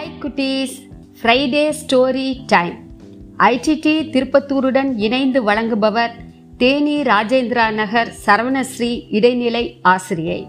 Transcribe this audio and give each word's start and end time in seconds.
Hi 0.00 0.20
குட்டீஸ் 0.20 0.74
Friday 1.22 1.62
story 1.78 2.28
time 2.46 2.76
IDT 3.38 3.92
திருப்பத்தூருடன் 4.14 4.90
இணைந்து 4.96 5.40
வழங்குபவர் 5.48 6.12
தேனி 6.58 7.02
ராஜேந்திரா 7.02 7.72
நகர் 7.72 8.12
சரவணஸ்ரீ 8.26 9.06
இடைநிலை 9.08 9.78
ஆசிரியை. 9.82 10.48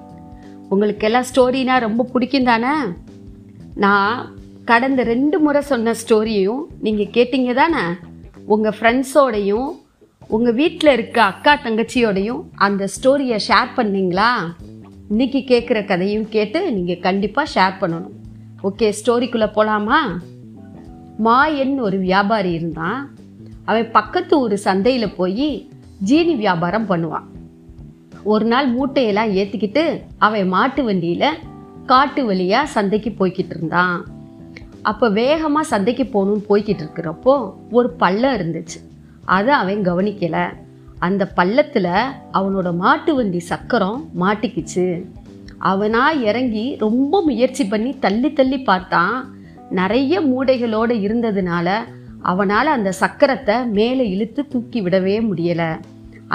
உங்களுக்கு 0.70 1.05
எல்லாம் 1.05 1.27
ஸ்டோரினா 1.32 1.80
ரொம்ப 1.80 2.04
பிடிக்கும் 2.04 2.44
தானே? 2.44 2.73
நான் 3.76 4.38
கடந்த 4.66 5.04
ரெண்டு 5.04 5.40
முறை 5.40 5.62
சொன்ன 5.62 5.95
ஸ்டோரியும் 6.04 6.63
நீங்கள் 6.80 7.12
கேட்டீங்க 7.13 7.54
தானே? 7.54 7.84
உங்கள் 8.45 8.77
ஃப்ரெண்ட்ஸோடையும் 8.80 9.70
உங்கள் 10.27 10.54
வீட்டில் 10.54 10.91
இருக்க 10.91 11.23
அக்கா 11.23 11.59
தங்கச்சியோடையும் 11.63 12.41
அந்த 12.55 12.90
ஸ்டோரியை 12.95 13.40
ஷேர் 13.49 13.77
பண்ணீங்களா? 13.77 14.31
இன்னைக்கு 15.09 15.44
கேட்குற 15.48 15.86
கதையும் 15.86 16.30
கேட்டு 16.30 16.72
நீங்கள் 16.72 17.05
கண்டிப்பாக 17.09 17.52
ஷேர் 17.55 17.80
பண்ணணும். 17.84 18.20
ஓகே 18.64 18.88
ஸ்டோரிக்குள்ளே 18.98 19.48
போகலாமா 19.54 20.00
மாயன் 21.24 21.76
ஒரு 21.78 21.98
வியாபாரி 22.00 22.52
இருந்தான். 22.52 23.00
அவன் 23.66 23.92
பக்கத்து 23.92 24.40
ஒரு 24.40 24.58
சந்தையில் 24.58 25.16
போய் 25.16 25.70
ஜீனி 26.06 26.36
வியாபாரம் 26.36 26.90
பண்ணுவான். 26.90 27.28
ஒரு 28.24 28.46
நாள் 28.46 28.68
மூட்டையெல்லாம் 28.76 29.32
ஏற்றிக்கிட்டு 29.40 29.84
அவன் 30.18 30.48
மாட்டு 30.48 30.84
வண்டியில் 30.84 31.38
காட்டு 31.86 32.26
வழியாக 32.26 32.72
சந்தைக்கு 32.76 33.12
போய்கிட்டு 33.20 33.54
இருந்தான். 33.56 34.06
அப்போ 34.82 35.09
வேகமாக 35.09 35.72
சந்தைக்கு 35.73 36.04
போகணும்னு 36.04 36.50
போய்கிட்டு 36.50 36.84
இருக்கிறப்போ 36.86 37.54
ஒரு 37.72 37.90
பள்ளம் 37.90 38.36
இருந்துச்சு. 38.36 38.80
அதை 39.26 39.54
அவன் 39.54 39.82
கவனிக்கலை. 39.82 40.46
அந்த 41.00 41.28
பள்ளத்தில் 41.28 41.94
அவனோட 42.34 42.76
மாட்டு 42.76 43.16
வண்டி 43.16 43.40
சக்கரம் 43.40 44.09
மாட்டிக்கிச்சு. 44.20 44.88
அவனா 45.70 46.04
இறங்கி 46.30 46.66
ரொம்ப 46.84 47.22
முயற்சி 47.30 47.64
பண்ணி 47.72 47.92
தள்ளி 48.06 48.30
தள்ளி 48.40 48.59
பார்த்தான். 48.70 49.16
நிறைய 49.80 50.14
மூடைகளோடு 50.30 50.95
இருந்ததுனால 51.06 51.68
அவனால் 52.31 52.76
அந்த 52.76 52.90
சக்கரத்தை 53.02 53.56
மேலே 53.78 54.03
இழுத்து 54.14 54.42
தூக்கி 54.53 54.80
விடவே 54.86 55.18
முடியலை. 55.28 55.70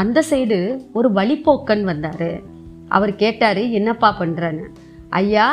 அந்த 0.01 0.19
சைடு 0.31 0.59
ஒரு 0.99 1.09
வழிப்போக்கன் 1.19 1.85
வந்தார். 1.91 2.31
அவர் 2.97 3.13
கேட்டார் 3.23 3.63
என்னப்பா 3.79 4.11
பண்ணுறன்னு 4.21 4.67
ஐயா 5.21 5.47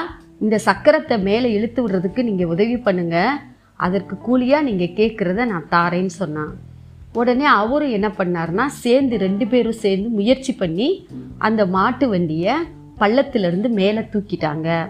இந்த 0.44 0.56
சக்கரத்தை 0.68 1.16
மேலே 1.30 1.50
இழுத்து 1.58 1.80
விடுறதுக்கு 1.84 2.22
நீங்கள் 2.30 2.52
உதவி 2.54 2.78
பண்ணுங்க. 2.88 3.18
அதற்கு 3.86 4.16
கூலியாக 4.28 4.68
நீங்கள் 4.70 4.96
கேட்குறத 5.00 5.46
நான் 5.52 5.72
தாரேன்னு 5.74 6.14
சொன்னான். 6.22 6.54
உடனே 7.22 7.48
அவரும் 7.62 7.96
என்ன 7.98 8.08
பண்ணார்னா 8.20 8.66
சேர்ந்து 8.84 9.16
ரெண்டு 9.26 9.46
பேரும் 9.52 9.82
சேர்ந்து 9.84 10.08
முயற்சி 10.20 10.54
பண்ணி 10.62 10.88
அந்த 11.48 11.62
மாட்டு 11.76 12.06
வண்டியை 12.14 12.56
பள்ளத்திலிருந்து 13.00 13.70
மேலே 13.70 14.00
தூக்கிட்டாங்க. 14.00 14.90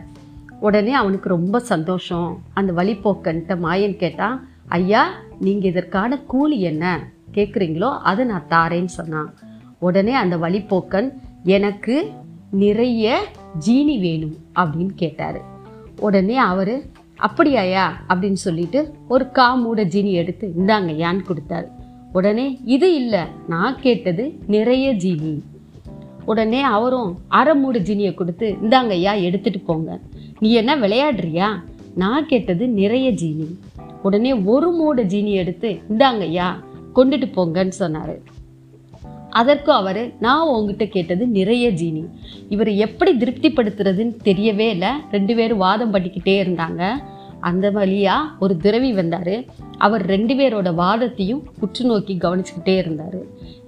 உடனே 0.60 0.94
அவனுக்கு 0.94 1.30
ரொம்ப 1.30 1.60
சந்தோஷம். 1.60 2.42
அந்த 2.54 2.74
வழிப்போக்கன்ட்ட 2.74 3.56
மாயன் 3.64 3.96
கேட்டான் 3.96 4.48
ஐயா 4.68 5.14
நீங்கள் 5.40 5.70
இதற்கான 5.70 6.20
கூலி 6.20 6.62
என்ன? 6.62 7.12
கேட்குறீங்களோ 7.34 7.98
அதை 7.98 8.26
நான் 8.26 8.48
தாரேன்னு 8.50 8.92
சொன்னான். 9.00 9.34
உடனே 9.80 10.14
அந்த 10.14 10.38
வழிப்போக்கன் 10.38 11.12
எனக்கு 11.44 12.12
நிறைய 12.52 13.26
ஜீனி 13.66 14.00
வேணும் 14.00 14.36
அப்படின்னு 14.56 14.94
கேட்டார். 14.96 15.42
உடனே 16.00 16.38
அவர் 16.38 16.82
அப்படியாயா 17.20 17.86
அப்படின்னு 18.10 18.40
சொல்லிட்டு 18.46 18.94
ஒரு 19.08 19.32
கா 19.32 19.54
மூட 19.54 19.84
ஜீனி 19.84 20.12
எடுத்து 20.12 20.54
இந்தாங்க 20.60 20.92
யான்னு 21.04 21.26
கொடுத்தாரு. 21.28 21.68
உடனே 22.14 22.60
இது 22.66 22.96
இல்லை 22.96 23.20
நான் 23.48 23.78
கேட்டது 23.80 24.40
நிறைய 24.48 24.94
ஜீனி. 24.94 25.42
உடனே 26.26 26.62
அவரும் 26.62 27.18
அரை 27.28 27.56
மூடு 27.56 27.80
ஜீனியை 27.80 28.14
கொடுத்து 28.14 28.56
இந்தாங்க 28.64 28.90
ஐயா 28.90 29.14
எடுத்துட்டு 29.14 29.60
போங்க. 29.60 30.00
நீ 30.40 30.52
என்ன 30.52 30.76
விளையாடுறியா? 30.76 31.48
நான் 31.96 32.26
கேட்டது 32.26 32.68
நிறைய 32.68 33.12
ஜீனி. 33.12 33.48
உடனே 34.04 34.34
ஒரு 34.34 34.72
மூடு 34.72 35.04
ஜீனி 35.04 35.32
எடுத்து 35.32 35.80
இந்தாங்க 35.90 36.20
ஐயா 36.20 36.64
கொண்டுட்டு 36.96 37.32
போங்கன்னு 37.36 37.68
சொன்னார். 37.68 38.18
அதற்கும் 39.30 39.76
அவர் 39.76 40.12
நான் 40.20 40.48
உங்ககிட்ட 40.48 40.86
கேட்டது 40.86 41.28
நிறைய 41.28 41.72
ஜீனி. 41.72 42.06
இவர் 42.50 42.72
எப்படி 42.72 43.12
திருப்திப்படுத்துறதுன்னு 43.14 44.18
தெரியவே 44.24 44.70
இல்லை. 44.70 44.90
ரெண்டு 45.12 45.36
பேரும் 45.36 45.58
வாதம் 45.58 45.94
பண்ணிக்கிட்டே 45.94 46.44
இருந்தாங்க. 46.44 46.92
அந்த 47.40 47.70
வழியாக 47.70 48.30
ஒரு 48.40 48.58
துறவி 48.58 48.94
வந்தார். 48.94 49.44
அவர் 49.86 50.04
ரெண்டு 50.14 50.34
பேரோட 50.40 50.70
வாதத்தையும் 50.82 51.42
உற்று 51.66 51.84
நோக்கி 51.90 52.14
கவனிச்சுக்கிட்டே 52.24 52.76
இருந்தார். 52.82 53.20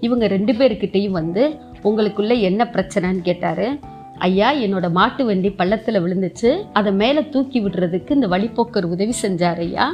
இவங்க 0.05 0.25
ரெண்டு 0.35 0.53
பேர்கிட்டையும் 0.59 1.17
வந்து 1.19 1.43
உங்களுக்குள்ளே 1.87 2.35
என்ன 2.49 2.61
பிரச்சனைன்னு 2.75 3.23
கேட்டார். 3.29 3.67
ஐயா 4.27 4.49
என்னோட 4.65 4.87
மாட்டு 4.97 5.23
வண்டி 5.29 5.49
பள்ளத்தில் 5.59 6.01
விழுந்துச்சு. 6.03 6.51
அதை 6.79 6.91
மேலே 7.01 7.21
தூக்கி 7.33 7.59
விடுறதுக்கு 7.61 8.17
இந்த 8.17 8.27
வழிப்போக்கர் 8.33 8.91
உதவி 8.95 9.15
செஞ்சார் 9.23 9.61
ஐயா. 9.65 9.87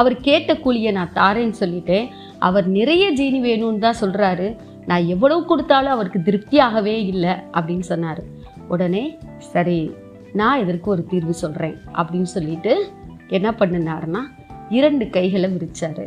அவர் 0.00 0.16
கேட்ட 0.26 0.50
கூலியை 0.64 0.90
நான் 0.98 1.16
தாரேன்னு 1.20 1.56
சொல்லிட்டேன் 1.62 2.06
அவர் 2.48 2.66
நிறைய 2.78 3.04
ஜீனி 3.18 3.40
வேணும்னு 3.48 3.84
தான் 3.86 4.00
சொல்கிறாரு 4.02 4.46
நான் 4.90 5.08
எவ்வளவு 5.14 5.40
கொடுத்தாலும் 5.50 5.94
அவருக்கு 5.96 6.20
திருப்தியாகவே 6.28 6.96
இல்லை 7.12 7.34
அப்படின்னு 7.56 7.86
சொன்னார். 7.92 8.22
உடனே 8.74 9.04
சரி 9.52 9.80
நான் 10.40 10.62
இதற்கு 10.62 10.88
ஒரு 10.94 11.02
தீர்வு 11.12 11.34
சொல்கிறேன் 11.42 11.76
அப்படின்னு 12.00 12.30
சொல்லிட்டு 12.36 12.72
என்ன 13.36 13.48
பண்ணினாருன்னா 13.58 14.22
இரண்டு 14.78 15.04
கைகளை 15.16 15.48
விரித்தார் 15.54 16.04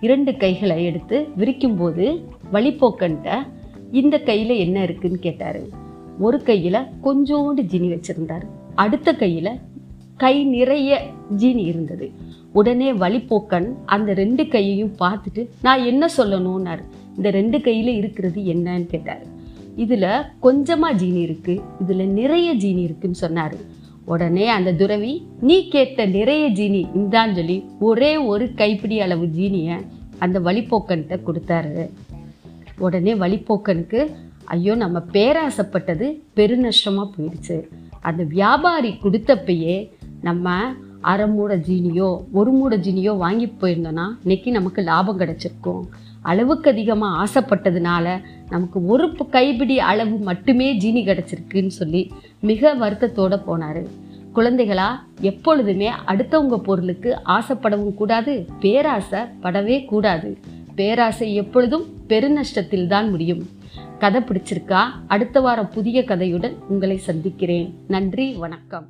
இரண்டு 0.00 0.32
கைகளை 0.36 0.76
எடுத்து 0.84 1.16
விரிக்கும்போது 1.38 2.06
வழிப்போக்கன்ட்ட 2.52 3.36
இந்த 4.00 4.16
கையில் 4.18 4.54
என்ன 4.64 4.76
இருக்குன்னு 4.82 5.18
கேட்டார். 5.18 5.60
ஒரு 6.18 6.38
கையில் 6.42 6.86
கொஞ்சோண்டு 7.04 7.62
ஜீனி 7.72 7.88
வச்சுருந்தார். 7.92 8.44
அடுத்த 8.74 9.12
கையில் 9.22 9.50
கை 10.16 10.34
நிறைய 10.56 10.90
ஜீனி 11.36 11.64
இருந்தது. 11.72 12.06
உடனே 12.52 12.92
வழிப்போக்கன் 12.92 13.68
அந்த 13.94 14.14
ரெண்டு 14.14 14.44
கையையும் 14.48 14.96
பார்த்துட்டு 14.98 15.44
நான் 15.62 15.84
என்ன 15.84 16.08
சொல்லணும்னார்? 16.16 16.82
இந்த 17.16 17.30
ரெண்டு 17.30 17.60
கையில் 17.60 17.92
இருக்கிறது 18.00 18.40
என்னன்னு 18.54 18.86
கேட்டார். 18.86 19.24
இதில் 19.76 20.10
கொஞ்சமாக 20.40 21.04
ஜீனி 21.04 21.22
இருக்குது 21.28 21.62
இதில் 21.80 22.12
நிறைய 22.20 22.48
ஜீனி 22.54 22.82
இருக்குன்னு 22.88 23.22
சொன்னார். 23.24 23.56
உடனே 24.04 24.48
அந்த 24.48 24.72
துறவி 24.72 25.26
நீ 25.40 25.68
கேட்ட 25.68 26.04
நிறைய 26.04 26.50
ஜீனி. 26.50 26.82
இந்தான்னு 26.96 27.34
சொல்லி 27.34 27.64
ஒரே 27.80 28.16
ஒரு 28.16 28.54
கைப்பிடி 28.54 29.00
அளவு 29.00 29.24
ஜீனியை 29.26 29.86
அந்த 30.18 30.40
வழிப்போக்கன்கிட்ட 30.40 31.18
கொடுத்தாரு. 31.26 31.90
உடனே 32.78 33.14
வழிப்போக்கனுக்கு 33.14 34.14
ஐயோ 34.44 34.74
நம்ம 34.74 34.98
பேராசைப்பட்டது 35.12 36.20
பெருநஷ்டமாக 36.36 37.10
போயிடுச்சு. 37.16 37.62
அந்த 38.00 38.22
வியாபாரி 38.22 38.90
கொடுத்தப்பயே 39.02 39.90
நம்ம 40.20 40.60
அரை 41.10 41.26
மூட 41.28 41.56
ஜீனியோ 41.56 42.08
ஒரு 42.32 42.50
மூட 42.50 42.76
ஜீனியோ 42.76 43.16
வாங்கி 43.16 43.46
போயிருந்தோன்னா 43.46 44.04
இன்றைக்கி 44.24 44.50
நமக்கு 44.50 44.82
லாபம் 44.82 45.18
கிடச்சிருக்கும். 45.20 45.80
அளவுக்கு 46.22 46.70
அதிகமாக 46.70 47.16
ஆசைப்பட்டதுனால 47.22 48.06
நமக்கு 48.50 48.86
ஒரு 48.86 49.06
கைப்பிடி 49.30 49.78
அளவு 49.78 50.16
மட்டுமே 50.18 50.68
ஜீனி 50.78 51.02
கிடச்சிருக்குன்னு 51.06 51.74
சொல்லி 51.80 52.02
மிக 52.40 52.74
வருத்தத்தோடு 52.74 53.38
போனார். 53.48 53.82
குழந்தைகளா 54.34 54.88
எப்பொழுதுமே 55.20 55.90
அடுத்தவங்க 56.06 56.56
பொருளுக்கு 56.68 57.18
ஆசைப்படவும் 57.26 57.94
கூடாது 57.94 58.46
பேராசை 58.60 59.20
படவே 59.42 59.84
கூடாது. 59.84 60.38
பேராசை 60.74 61.34
எப்பொழுதும் 61.34 61.84
பெருநஷ்டத்தில் 62.08 62.86
தான் 62.86 63.10
முடியும். 63.10 63.44
கதை 63.98 64.20
பிடிச்சிருக்கா? 64.20 64.80
அடுத்த 65.06 65.40
வாரம் 65.40 65.72
புதிய 65.74 66.04
கதையுடன் 66.06 66.56
உங்களை 66.68 66.96
சந்திக்கிறேன். 66.96 67.68
நன்றி 67.88 68.32
வணக்கம். 68.44 68.88